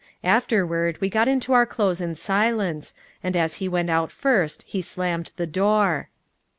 [0.23, 4.81] Afterward we got into our clothes in silence, and as he went out first he
[4.81, 6.09] slammed the door.